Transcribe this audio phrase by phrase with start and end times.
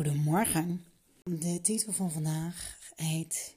[0.00, 0.84] Goedemorgen.
[1.24, 3.56] De titel van vandaag heet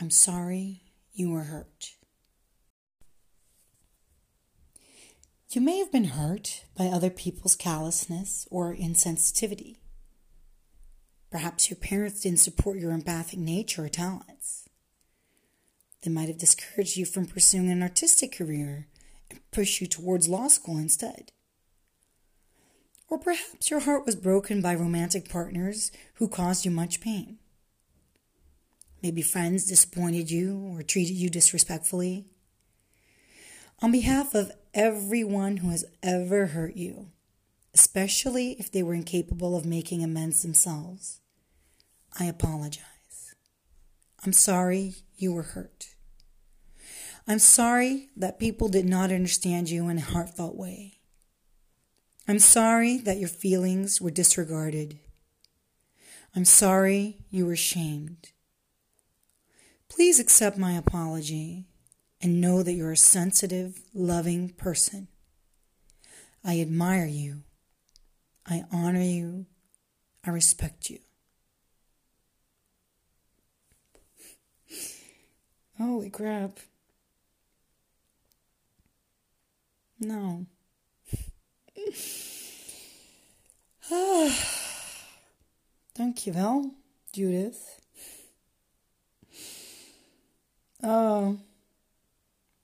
[0.00, 1.98] I'm sorry you were hurt.
[5.46, 9.76] You may have been hurt by other people's callousness or insensitivity.
[11.30, 14.68] Perhaps your parents didn't support your empathic nature or talents.
[16.02, 18.88] They might have discouraged you from pursuing an artistic career
[19.30, 21.32] and pushed you towards law school instead.
[23.12, 27.36] Or perhaps your heart was broken by romantic partners who caused you much pain.
[29.02, 32.24] Maybe friends disappointed you or treated you disrespectfully.
[33.82, 37.10] On behalf of everyone who has ever hurt you,
[37.74, 41.20] especially if they were incapable of making amends themselves,
[42.18, 43.34] I apologize.
[44.24, 45.88] I'm sorry you were hurt.
[47.28, 51.01] I'm sorry that people did not understand you in a heartfelt way.
[52.28, 54.98] I'm sorry that your feelings were disregarded.
[56.36, 58.30] I'm sorry you were shamed.
[59.88, 61.66] Please accept my apology
[62.20, 65.08] and know that you're a sensitive, loving person.
[66.44, 67.42] I admire you.
[68.46, 69.46] I honor you.
[70.24, 71.00] I respect you.
[75.76, 76.60] Holy crap.
[79.98, 80.46] No.
[86.12, 86.74] Dankjewel,
[87.10, 87.78] Judith.
[90.80, 91.38] Oh,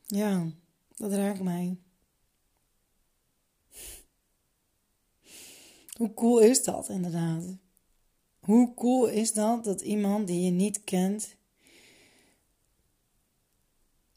[0.07, 0.51] ja,
[0.97, 1.77] dat raakt mij.
[5.93, 7.45] Hoe cool is dat inderdaad?
[8.39, 11.37] Hoe cool is dat dat iemand die je niet kent,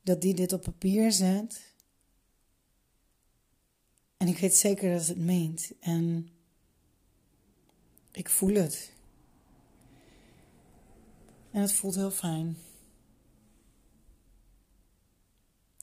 [0.01, 1.73] dat die dit op papier zet
[4.17, 5.71] en ik weet zeker dat het meent.
[5.79, 6.29] En
[8.11, 8.99] ik voel het.
[11.51, 12.57] En het voelt heel fijn.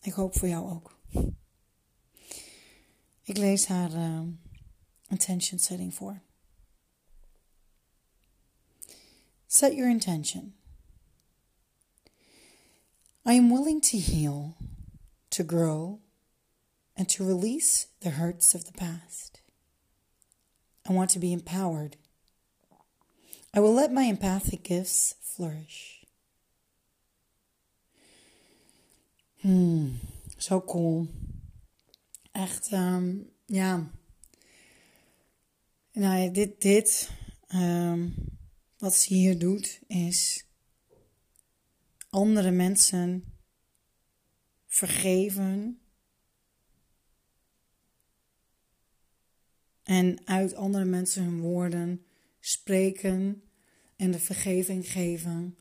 [0.02, 0.98] Ik hoop voor jou ook.
[3.22, 4.22] Ik lees haar uh,
[5.08, 6.20] intention setting voor.
[9.46, 10.54] Set your intention.
[13.26, 14.56] I am willing to heal,
[15.28, 16.00] to grow,
[16.94, 19.42] and to release the hurts of the past.
[20.88, 21.96] I want to be empowered.
[23.56, 26.04] I will let my empathic gifts flourish.
[29.41, 29.98] Hmm,
[30.36, 31.09] zo cool.
[32.32, 33.91] Echt, um, ja.
[35.92, 37.10] Nou dit, dit
[37.54, 38.14] um,
[38.78, 40.44] wat ze hier doet, is
[42.10, 43.25] andere mensen
[44.66, 45.81] vergeven
[49.88, 52.06] En uit andere mensen hun woorden
[52.48, 53.42] spreken
[53.97, 55.56] en de vergeving geven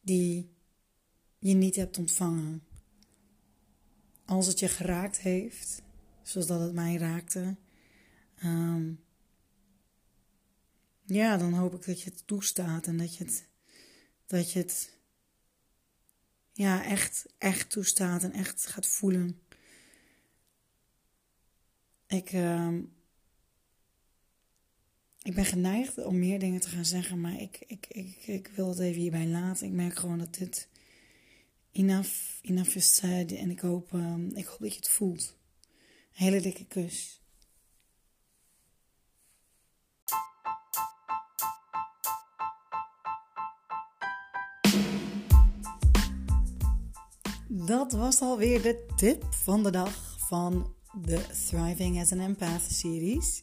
[0.00, 0.56] die
[1.38, 2.62] je niet hebt ontvangen.
[4.24, 5.82] Als het je geraakt heeft,
[6.22, 7.56] zoals dat het mij raakte,
[8.44, 9.04] um,
[11.04, 13.48] ja, dan hoop ik dat je het toestaat en dat je het,
[14.26, 14.98] dat je het
[16.52, 19.40] ja, echt, echt toestaat en echt gaat voelen.
[22.06, 22.78] Ik, uh,
[25.24, 28.68] ik ben geneigd om meer dingen te gaan zeggen, maar ik, ik, ik, ik wil
[28.68, 29.66] het even hierbij laten.
[29.66, 30.68] Ik merk gewoon dat dit
[31.72, 32.10] enough,
[32.42, 35.36] enough is said en ik hoop, uh, ik hoop dat je het voelt.
[36.16, 37.22] Een hele dikke kus.
[47.48, 53.42] Dat was alweer de tip van de dag van de Thriving as an Empath series.